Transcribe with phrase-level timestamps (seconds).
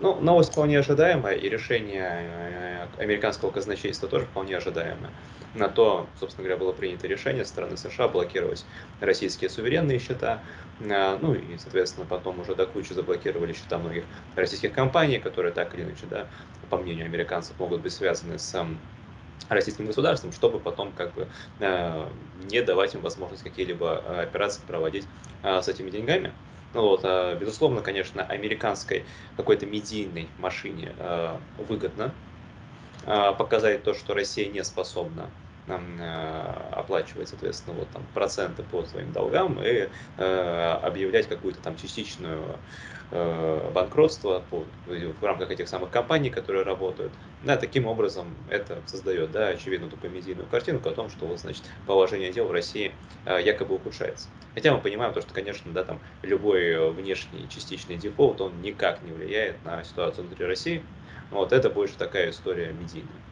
[0.00, 5.12] Ну, новость вполне ожидаемая, и решение э, американского казначейства тоже вполне ожидаемое.
[5.54, 8.68] На то, собственно говоря, было принято решение стороны США блокировать
[9.00, 10.44] российские суверенные счета,
[10.78, 15.74] э, ну и, соответственно, потом уже до кучи заблокировали счета многих российских компаний, которые так
[15.74, 16.30] или иначе, да,
[16.68, 18.54] по мнению американцев, могут быть связаны с
[19.48, 25.08] российским государством, чтобы потом как бы э, не давать им возможность какие-либо операции проводить
[25.42, 26.34] с этими деньгами.
[26.74, 30.94] Ну вот, а, безусловно, конечно, американской какой-то медийной машине
[31.56, 32.20] выгодно
[33.02, 35.36] показать то, что Россия не способна
[35.70, 42.62] оплачивать, соответственно, вот там проценты по своим долгам и объявлять какую-то там частичную
[43.10, 47.18] Э, банкротства по, в рамках этих самых компаний, которые работают.
[47.40, 51.64] Да, таким образом это создает, да, очевидно, такую медийную картинку о том, что вот, значит,
[51.86, 54.28] положение дел в России э, якобы ухудшается.
[54.54, 59.12] Хотя мы понимаем то, что, конечно, да, там любой внешний частичный дефолт, он никак не
[59.12, 60.90] влияет на ситуацию внутри России.
[61.30, 63.22] Вот это больше такая история медийная.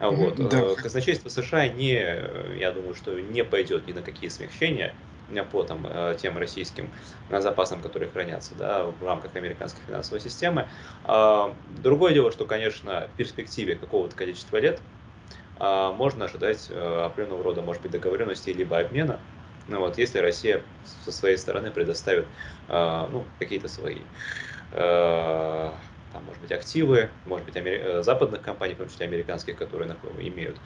[0.00, 0.36] Вот.
[0.48, 0.60] Да.
[0.60, 4.94] Э, казначейство США не, я думаю, что не пойдет ни на какие смягчения
[5.50, 6.90] по там, э, тем российским
[7.30, 10.68] запасам, которые хранятся да, в рамках американской финансовой системы.
[11.04, 14.80] А, другое дело, что, конечно, в перспективе какого-то количества лет
[15.56, 19.18] а, можно ожидать э, определенного рода, может быть, договоренности либо обмена,
[19.66, 20.60] ну вот, если Россия
[21.04, 22.26] со своей стороны предоставит
[22.68, 23.98] а, ну, какие-то свои
[26.14, 28.02] там, может быть, активы, может быть, амери...
[28.02, 30.60] западных компаний, в том числе американских, которые имеют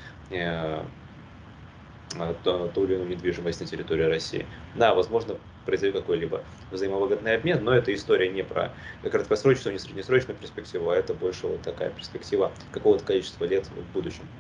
[2.45, 4.51] ту или иную недвижимость на территории России.
[4.75, 10.91] Да, возможно, произойдет какой-либо взаимовыгодный обмен, но это история не про краткосрочную, не среднесрочную перспективу,
[10.91, 14.31] а это больше вот такая перспектива какого-то количества лет в будущем.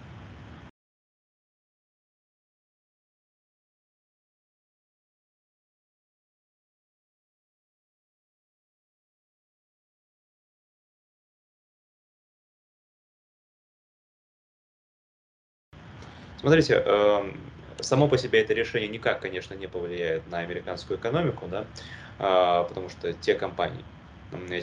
[16.40, 21.70] Смотрите, эм, само по себе это решение никак, конечно, не повлияет на американскую экономику, да,
[22.18, 23.84] а, потому что те компании,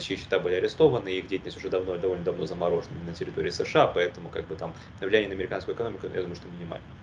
[0.00, 4.30] чьи счета были арестованы, их деятельность уже давно, довольно давно заморожена на территории США, поэтому
[4.30, 6.96] как бы там влияние на американскую экономику, я думаю, что минимально.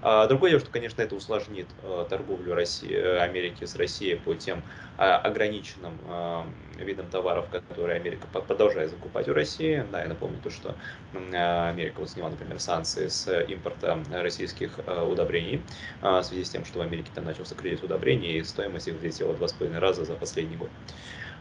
[0.00, 4.34] А, другое дело, что, конечно, это усложнит э, торговлю России, э, Америки с Россией по
[4.34, 4.64] тем
[4.96, 9.84] а, ограниченным а, видам товаров, которые Америка продолжает закупать у России.
[9.90, 10.74] Да, я напомню то, что
[11.12, 15.62] Америка вот сняла, например, санкции с импорта российских э, удобрений
[16.00, 19.34] в связи с тем, что в Америке там начался кризис удобрений, и стоимость их взлетела
[19.46, 20.70] с половиной раза за последний год.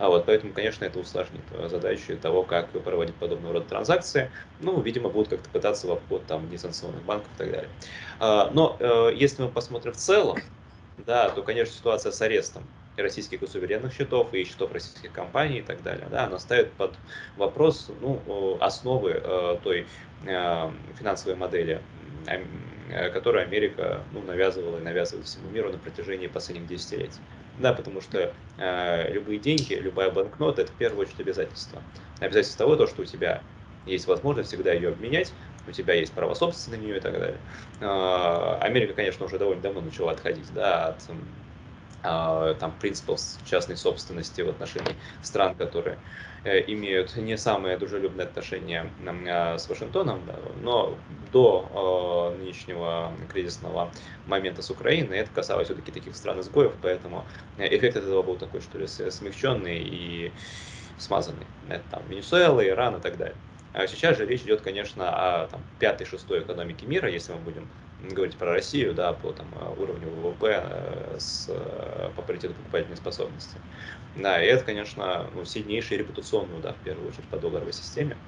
[0.02, 4.32] А вот, поэтому, конечно, это усложнит э, задачу того, как проводить подобного рода транзакции.
[4.60, 7.70] Ну, видимо, будут как-то пытаться в обход там несанкционных банков и так далее.
[8.20, 10.40] А, но э, если мы посмотрим в целом,
[10.98, 12.64] да, то, конечно, ситуация с арестом
[12.98, 16.96] российских суверенных счетов и счетов российских компаний и так далее, да, она ставит под
[17.38, 19.88] вопрос ну, основы э, той
[20.26, 21.82] э, финансовой модели,
[22.28, 27.22] э, которую Америка ну, навязывала и навязывает всему миру на протяжении последних десятилетий.
[27.60, 31.82] Да, потому что э, любые деньги, любая банкнота– это в первую очередь обязательство.
[32.20, 33.42] Обязательство того, то, что у тебя
[33.86, 35.34] есть возможность всегда ее обменять,
[35.68, 37.38] у тебя есть право собственности на нее и так далее.
[37.80, 41.14] Э, Америка, конечно, уже довольно давно начала отходить да, от э,
[42.02, 45.98] там, принципов частной собственности в отношении стран, которые
[46.44, 48.90] Э, имеют не самые дружелюбные отношения
[49.28, 50.22] а, с Вашингтоном,
[50.64, 50.98] но
[51.32, 53.92] до э, нынешнего кризисного
[54.26, 57.26] момента с Украиной это касалось все-таки таких стран-изгоев, поэтому
[57.60, 60.32] эффект этого был такой, что ли, смягченный и
[60.98, 61.46] смазанный.
[61.70, 63.36] Это там Венесуэла, Иран и так далее.
[63.74, 67.68] А сейчас же речь идет, конечно, о пятой, шестой экономике мира, если мы будем
[68.02, 71.46] говорить про Россию, да, по там, уровню ВВП э, с,
[72.16, 73.62] по паритету покупательной способности.
[74.16, 78.22] Да, и это, конечно, ну, сильнейший репутационный удар, в первую очередь, по долларовой системе.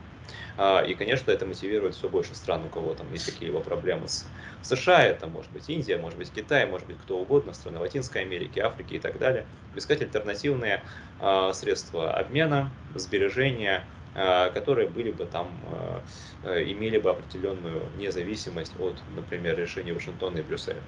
[0.57, 4.31] А, и, конечно, это мотивирует все больше стран, у кого там есть какие-либо проблемы с
[4.61, 8.59] США, это может быть Индия, может быть Китай, может быть кто угодно, страны Латинской Америки,
[8.59, 10.85] Африки и так далее, искать альтернативные
[11.19, 16.03] а, средства обмена, сбережения, а, которые были бы там,
[16.43, 20.87] имели бы определенную независимость от, например, решений Вашингтона и Брюсселя.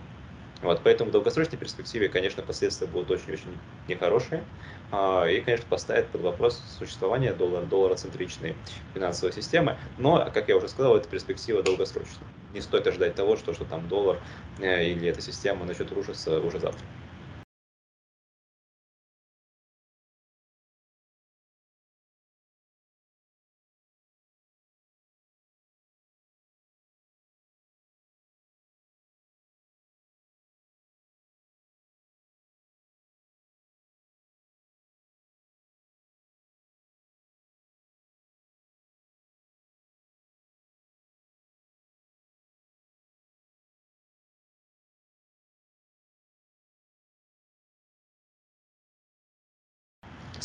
[0.61, 4.49] Вот, поэтому в долгосрочной перспективе, конечно, последствия будут очень-очень нехорошие.
[4.89, 8.63] А, и, конечно, поставит под вопрос существование доллара, доллароцентричной
[8.93, 9.79] финансовой системы.
[9.97, 12.29] Но, как я уже сказал, это перспектива долгосрочная.
[12.53, 14.23] Не стоит ожидать того, что, что там доллар
[14.57, 16.87] э, или эта система начнет рушиться уже завтра.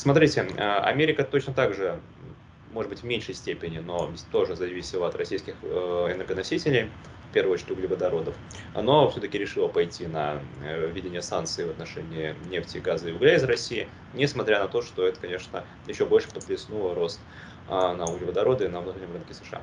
[0.00, 2.00] Смотрите, Америка точно так же
[2.72, 5.66] может быть, в меньшей степени, но тоже зависело от российских э,
[6.14, 6.88] энергоносителей,
[7.30, 8.34] в первую очередь углеводородов,
[8.74, 13.44] оно все-таки решило пойти на э, введение санкций в отношении нефти, газа и угля из
[13.44, 17.20] России, несмотря на то, что это, конечно, еще больше подплеснуло рост
[17.68, 19.60] а, на углеводороды на внутреннем рынке США.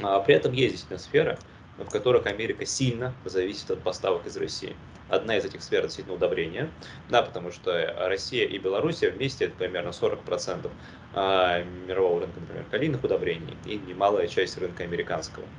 [0.00, 1.38] А при этом есть действительно сферы,
[1.76, 4.74] в которых Америка сильно зависит от поставок из России.
[5.08, 6.76] Одна из этих сфер действительно удобрения,
[7.08, 10.76] да, потому что Россия и Белоруссия вместе это примерно 40%
[11.12, 15.54] а, мирового рынка, например, калийных удобрений и немалая часть рынка американского.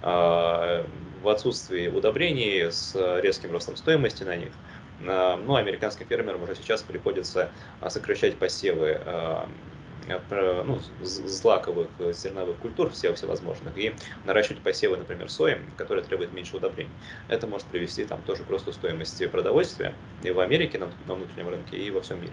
[0.00, 0.84] А,
[1.14, 4.54] в отсутствии удобрений с резким ростом стоимости на них,
[4.98, 7.54] а, ну, американским фермерам уже сейчас приходится
[7.88, 9.00] сокращать посевы
[10.64, 13.94] ну, злаковых э, зерновых культур всех всевозможных и
[14.24, 16.90] наращивать посевы, например, сои, которые требуют меньше удобрений.
[17.28, 21.48] Это может привести там тоже к росту стоимости продовольствия и в Америке, на, на внутреннем
[21.48, 22.32] рынке, и во всем мире.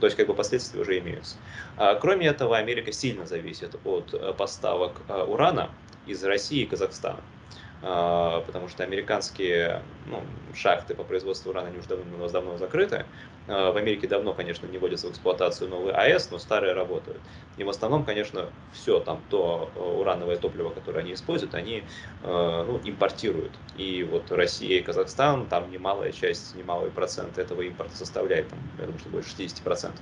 [0.00, 1.36] То есть как бы последствия уже имеются.
[1.76, 5.70] А, кроме этого, Америка сильно зависит от э, поставок урана
[6.06, 7.20] из России и Казахстана.
[7.86, 10.22] А, потому что американские ну,
[10.54, 13.04] шахты по производству урана они уже давно, давно закрыты.
[13.46, 17.20] А, в Америке давно, конечно, не вводятся в эксплуатацию новые АЭС, но старые работают.
[17.58, 21.84] И в основном, конечно, все там, то э, урановое топливо, которое они используют, они
[22.22, 23.60] э, ну, импортируют.
[23.74, 28.86] И вот Россия и Казахстан, там немалая часть, немалый процент этого импорта составляет, там, я
[28.86, 30.00] думаю, что больше 60%.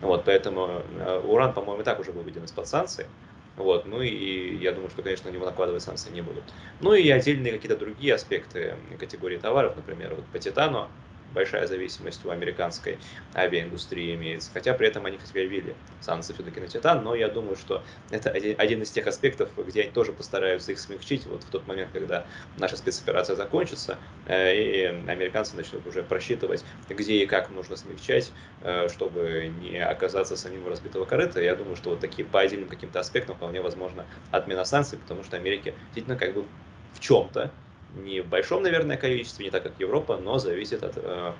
[0.00, 3.06] Вот, поэтому э, уран, по-моему, и так уже выведен из-под санкций.
[3.56, 6.54] Вот, ну и я думаю, что, конечно, на него накладывать санкции не будут.
[6.78, 10.90] Ну и отдельные какие-то другие аспекты категории товаров, например, вот по титану
[11.34, 12.98] большая зависимость у американской
[13.34, 14.50] авиаиндустрии имеется.
[14.52, 18.82] Хотя при этом они ввели санкции все-таки на Титан, но я думаю, что это один
[18.82, 22.26] из тех аспектов, где они тоже постараются их смягчить вот в тот момент, когда
[22.58, 28.88] наша спецоперация закончится, э, и американцы начнут уже просчитывать, где и как нужно смягчать, э,
[28.88, 31.40] чтобы не оказаться самим разбитого корыта.
[31.40, 35.36] Я думаю, что вот такие по отдельным каким-то аспектам вполне возможно отмена санкций, потому что
[35.36, 36.44] Америке действительно как бы
[36.92, 37.50] в чем-то
[37.94, 41.34] не в большом, наверное, количестве, не так как Европа, но зависит от э,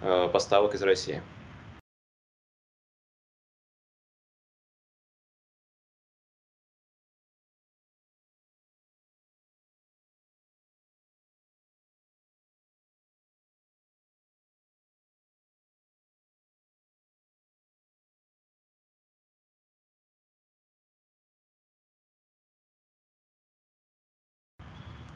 [0.00, 1.22] э, поставок из России.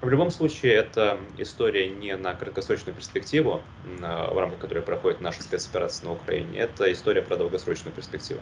[0.03, 6.09] В любом случае, это история не на краткосрочную перспективу, в рамках которой проходит наша спецоперация
[6.09, 6.59] на Украине.
[6.59, 8.41] Это история про долгосрочную перспективу.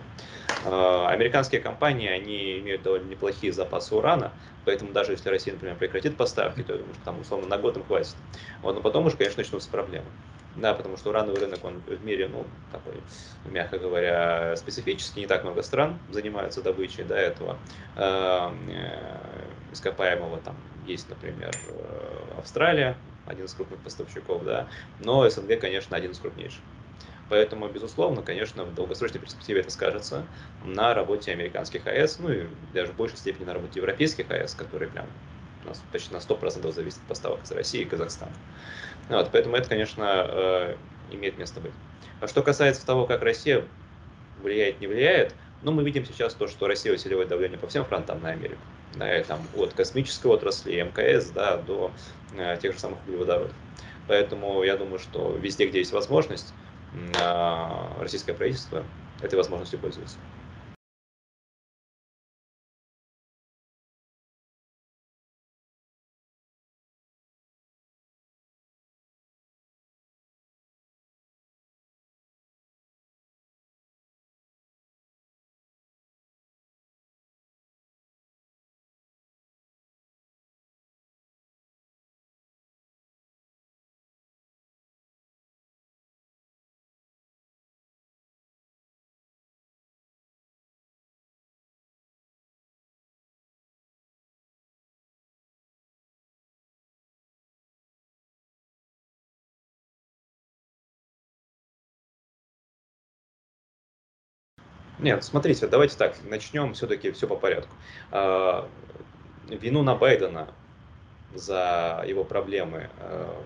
[0.65, 4.33] А, американские компании, они имеют довольно неплохие запасы урана,
[4.65, 7.77] поэтому даже если Россия, например, прекратит поставки, то я думаю, что там условно на год
[7.77, 8.17] им хватит.
[8.63, 10.07] Вот, но потом уже, конечно, начнутся проблемы.
[10.55, 13.05] Да, потому что урановый рынок, он в мире, ну, такой,
[13.45, 17.59] мягко говоря, специфический, не так много стран занимаются добычей до этого
[17.95, 18.51] э,
[19.73, 20.57] ископаемого, там
[20.91, 24.69] есть, например, э, Австралия, один из крупных поставщиков, да,
[24.99, 26.61] но СНГ, конечно, один из крупнейших.
[27.29, 30.25] Поэтому, безусловно, конечно, в долгосрочной перспективе это скажется
[30.65, 34.91] на работе американских АЭС, ну и даже в большей степени на работе европейских АЭС, которые
[34.91, 35.07] прям
[35.93, 38.33] почти на 100% зависят от поставок из России и Казахстана.
[39.09, 40.77] Вот, поэтому это, конечно, э,
[41.13, 41.73] имеет место быть.
[42.21, 43.65] А что касается того, как Россия
[44.43, 48.23] влияет, не влияет, ну, мы видим сейчас то, что Россия усиливает давление по всем фронтам
[48.23, 48.63] на Америку.
[48.93, 51.95] Да, там, от космической отрасли, МКС, да, до
[52.33, 53.57] э, тех же самых углеводородов.
[54.07, 56.55] Поэтому я думаю, что везде, где есть возможность,
[56.93, 60.19] э, российское правительство этой возможностью пользуется.
[105.01, 107.77] Нет, смотрите, давайте так, начнем все-таки все по порядку.
[108.11, 108.71] А,
[109.45, 110.55] вину на Байдена
[111.31, 113.45] за его проблемы а,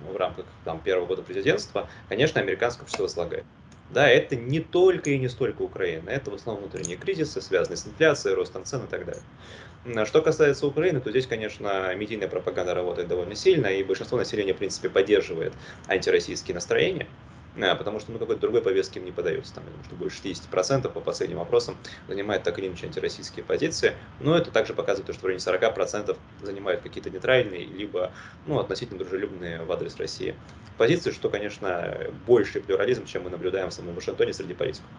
[0.00, 3.44] в рамках там, первого года президентства, конечно, американское общество слагает.
[3.88, 7.86] Да, это не только и не столько Украина, это в основном внутренние кризисы, связанные с
[7.86, 10.06] инфляцией, ростом цен и так далее.
[10.06, 14.58] Что касается Украины, то здесь, конечно, медийная пропаганда работает довольно сильно, и большинство населения, в
[14.58, 17.08] принципе, поддерживает антироссийские настроения.
[17.54, 19.54] Да, потому что ну, какой-то другой повестки им не подается.
[19.54, 23.96] Там, я думаю, что больше 60% по последним опросам занимает так или иначе антироссийские позиции.
[24.18, 28.12] Но это также показывает, что в районе 40% занимают какие-то нейтральные, либо
[28.44, 30.40] ну, относительно дружелюбные в адрес России
[30.76, 31.96] позиции, что, конечно,
[32.26, 34.90] больший плюрализм, чем мы наблюдаем в самом Вашингтоне среди политиков.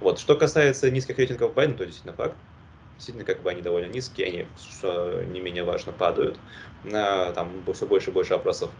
[0.00, 0.18] Вот.
[0.18, 2.36] Что касается низких рейтингов Байдена, то действительно факт.
[2.96, 6.40] Действительно, как бы они довольно низкие, они, что не менее важно, падают.
[6.82, 8.72] Там все больше и больше опросов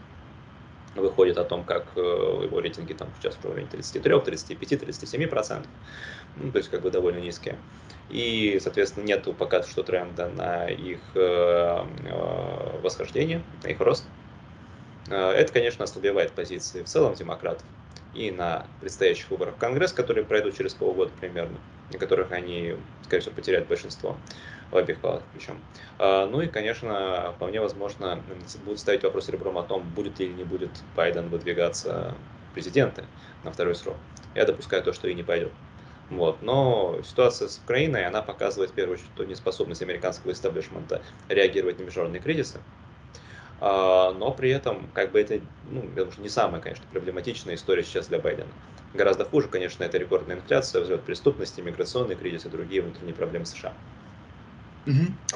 [0.99, 5.71] выходит о том, как э, его рейтинги там сейчас в районе 33, 35, 37 процентов,
[6.37, 7.57] ну, то есть как бы довольно низкие.
[8.09, 14.05] И, соответственно, нет пока что тренда на их э, э, восхождение, на их рост.
[15.09, 17.63] Это, конечно, ослабевает позиции в целом демократов
[18.13, 21.57] и на предстоящих выборах в Конгресс, которые пройдут через полгода примерно,
[21.91, 22.75] на которых они,
[23.05, 24.17] скорее всего, потеряют большинство
[24.71, 25.61] в обеих палатах причем.
[25.97, 28.23] А, ну и, конечно, вполне возможно,
[28.63, 32.15] будут ставить вопрос ребром о том, будет ли или не будет Байден выдвигаться
[32.53, 33.03] президенты
[33.43, 33.97] на второй срок.
[34.35, 35.53] Я допускаю то, что и не пойдет.
[36.09, 36.41] Вот.
[36.41, 41.83] Но ситуация с Украиной, она показывает в первую очередь ту неспособность американского истеблишмента реагировать на
[41.83, 42.59] международные кризисы.
[43.59, 47.83] А, но при этом, как бы это, ну, я думаю, не самая, конечно, проблематичная история
[47.83, 48.51] сейчас для Байдена.
[48.93, 53.73] Гораздо хуже, конечно, это рекордная инфляция, взлет преступности, миграционный кризис и другие внутренние проблемы США.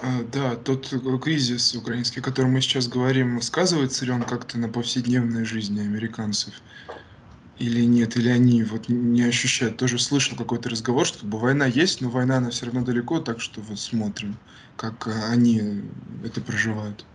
[0.01, 4.57] А, да, тот э, кризис украинский, о котором мы сейчас говорим, сказывается ли он как-то
[4.57, 6.53] на повседневной жизни американцев?
[7.59, 8.17] Или нет?
[8.17, 9.77] Или они вот не ощущают?
[9.77, 13.19] Тоже слышал какой-то разговор, что как бы война есть, но война, она все равно далеко,
[13.19, 14.37] так что вот смотрим,
[14.75, 15.83] как э, они
[16.25, 17.05] это проживают.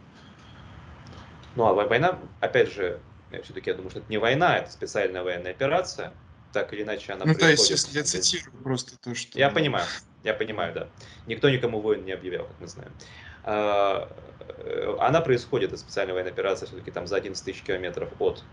[1.56, 3.00] Ну, а война, опять же,
[3.42, 6.12] все-таки я думаю, что это не война, это специальная военная операция.
[6.52, 7.70] Так или иначе она Ну, то есть, происходит.
[7.70, 9.38] если я цитирую просто то, что...
[9.38, 9.84] Я понимаю,
[10.24, 10.88] я понимаю, да.
[11.26, 12.92] Никто никому войн не объявлял, как мы знаем.
[13.44, 14.08] А,
[14.58, 18.44] э, Она происходит, эта специальная военная операция, все-таки там за 11 тысяч километров от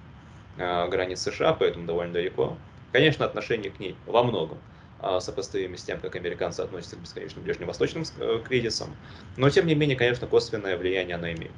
[0.58, 2.58] а, границ США, поэтому довольно далеко.
[2.92, 4.58] Конечно, отношение к ней во многом
[5.00, 8.96] а, сопоставимы с тем, как американцы относятся к бесконечным ближневосточным э, кризисам.
[9.36, 11.52] Но, тем не менее, конечно, косвенное влияние она имеет.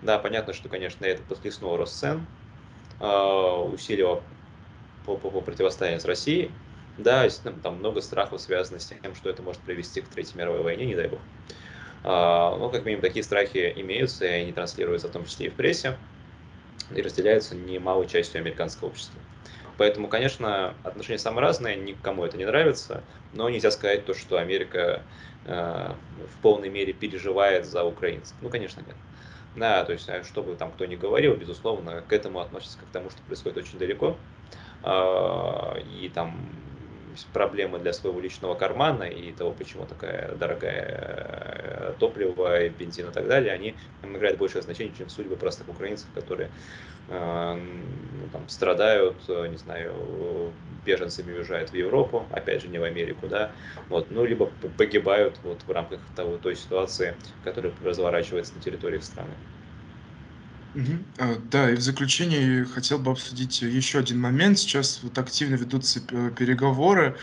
[0.00, 2.26] Да, понятно, что, конечно, это подхлестнуло рост цен,
[3.00, 4.22] а, усилило
[5.04, 6.50] по, по, по противостоянию с Россией.
[6.96, 7.28] Да,
[7.62, 10.94] там много страхов связано с тем, что это может привести к Третьей мировой войне, не
[10.94, 11.20] дай бог.
[12.04, 15.54] А, ну, как минимум, такие страхи имеются, и они транслируются в том числе и в
[15.54, 15.98] прессе,
[16.94, 19.20] и разделяются немалой частью американского общества.
[19.76, 25.02] Поэтому, конечно, отношения самые разные, никому это не нравится, но нельзя сказать то, что Америка
[25.44, 28.36] э, в полной мере переживает за украинцев.
[28.40, 28.96] Ну, конечно, нет.
[29.56, 32.88] Да, то есть, а что бы там кто ни говорил, безусловно, к этому относится как
[32.88, 34.16] к тому, что происходит очень далеко.
[34.82, 36.63] А, и там
[37.32, 43.26] проблемы для своего личного кармана и того, почему такая дорогая э, топливо, бензин и так
[43.28, 46.50] далее, они играют большее значение, чем судьбы простых украинцев, которые
[47.08, 50.54] э, ну, там, страдают, э, не знаю,
[50.84, 53.52] беженцами уезжают в Европу, опять же, не в Америку, да,
[53.88, 59.34] вот, ну, либо погибают вот в рамках того, той ситуации, которая разворачивается на территории страны.
[61.16, 64.58] А, Да, и в заключение хотел бы обсудить еще один момент.
[64.58, 67.16] Сейчас вот активно ведутся переговоры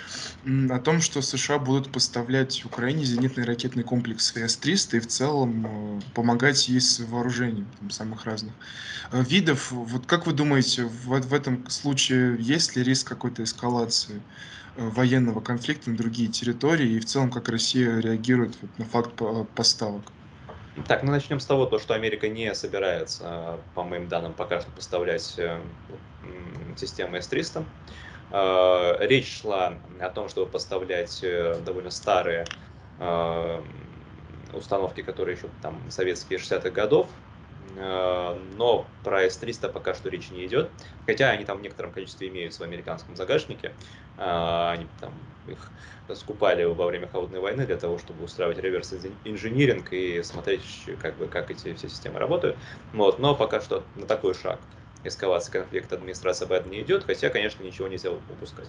[0.45, 6.01] о том, что США будут поставлять Украине зенитные ракетные комплексы С-300 и в целом э,
[6.13, 8.55] помогать ей с вооружением там, самых разных
[9.11, 9.71] э, видов.
[9.71, 14.25] Вот как вы думаете, в, в этом случае есть ли риск какой-то эскалации
[14.75, 19.19] э, военного конфликта на другие территории и в целом как Россия реагирует вот на факт
[19.55, 20.13] поставок?
[20.87, 24.71] Так, ну начнем с того, то, что Америка не собирается, по моим данным, пока что
[24.71, 25.59] поставлять э,
[26.77, 27.65] системы S-300.
[28.29, 32.53] Э, речь шла о том, чтобы поставлять э, довольно старые
[34.53, 37.09] установки, которые еще там советские 60-х годов,
[37.75, 40.71] но про S-300 пока что речи не идет,
[41.05, 43.73] хотя они там в некотором количестве имеются в американском загашнике,
[44.17, 45.13] они там
[45.47, 45.71] их
[46.15, 51.27] скупали во время холодной войны для того, чтобы устраивать реверс инжиниринг и смотреть, как бы,
[51.27, 52.57] как эти все системы работают.
[52.91, 53.19] Вот.
[53.19, 54.59] Но пока что на такой шаг
[55.03, 58.67] эскалации конфликта администрация Байдена не идет, хотя, конечно, ничего нельзя упускать.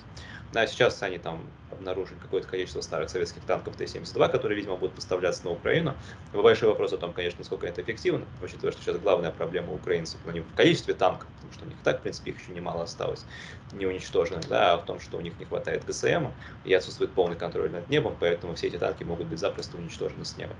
[0.54, 1.50] А сейчас они там
[1.82, 5.94] обнаружили какое-то количество старых советских танков Т-72, которые, видимо, будут поставляться на Украину.
[6.32, 10.32] Большой вопрос о том, конечно, насколько это эффективно, учитывая, что сейчас главная проблема украинцев ну,
[10.32, 13.24] не в количестве танков, потому что у них так, в принципе, их еще немало осталось,
[13.72, 16.28] не уничтоженных, да, а в том, что у них не хватает ГСМ
[16.64, 20.36] и отсутствует полный контроль над небом, поэтому все эти танки могут быть запросто уничтожены с
[20.36, 20.54] неба.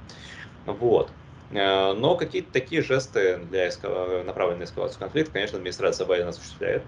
[0.67, 1.11] Вот.
[1.51, 4.23] Э, но какие-то такие жесты для эскала...
[4.23, 6.83] направленные на эскалацию конфликта, конечно, администрация Байдена осуществляет.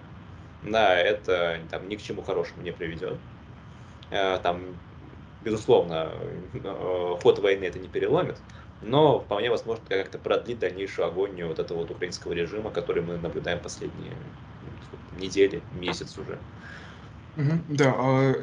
[0.62, 3.18] Да, это там, ни к чему хорошему не приведет.
[4.10, 4.60] Э, там,
[5.40, 6.12] безусловно,
[6.52, 8.36] э, ход войны это не переломит,
[8.80, 13.60] но вполне возможно как-то продлить дальнейшую агонию вот этого вот украинского режима, который мы наблюдаем
[13.60, 14.12] последние
[15.18, 16.38] недели, месяц уже.
[17.36, 18.34] Да, а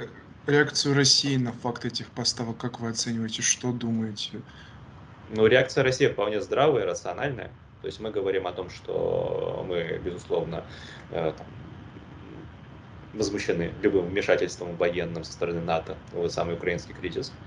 [0.48, 3.42] реакцию России на факт этих поставок как вы оцениваете?
[3.42, 4.42] Что думаете?
[5.30, 7.52] Ну, реакция России вполне здравая, рациональная.
[7.82, 10.68] То есть мы говорим о том, что мы, безусловно,
[11.10, 11.48] э, там,
[13.14, 17.38] возмущены любым вмешательством военным со стороны НАТО в самый украинский кризис.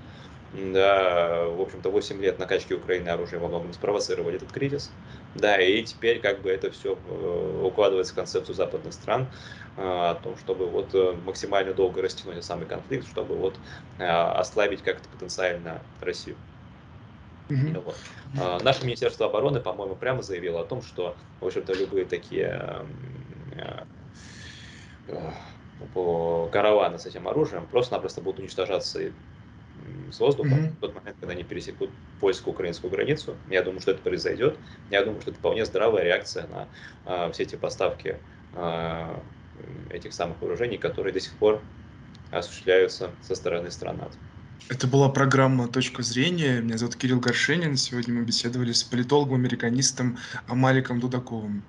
[0.51, 4.97] Да, в общем-то, 8 лет накачки Украины оружием во многом спровоцировали этот кризис.
[5.33, 9.31] Да, и теперь как бы это все э, укладывается в концепцию западных стран
[9.75, 13.59] э, о том, чтобы вот максимально долго растянуть самый конфликт, чтобы вот
[13.97, 16.37] ослабить как-то потенциально Россию.
[17.49, 17.81] Мгм.
[17.83, 18.01] Вот.
[18.37, 23.49] А, Наше Министерство обороны, по-моему, прямо заявило о том, что, в общем-то, любые такие м,
[23.51, 23.85] э,
[25.07, 25.31] э,
[25.93, 29.13] по- караваны с этим оружием просто-напросто будут уничтожаться и,
[30.11, 30.77] с воздуха Мгм.
[30.77, 33.37] в тот момент, когда они пересекут польско-украинскую границу.
[33.45, 34.59] Я думаю, что это произойдет.
[34.89, 36.69] Я думаю, что это вполне здравая реакция на
[37.03, 38.21] а, все эти поставки
[38.53, 41.61] м, этих самых вооружений, которые до сих пор
[42.31, 44.17] осуществляются со стороны стран НАТО.
[44.69, 46.61] Это была программа "Точка зрения".
[46.61, 47.77] Меня зовут Кирилл Горшенин.
[47.77, 51.67] Сегодня мы беседовали с политологом-американистом Амаликом Дудаковым.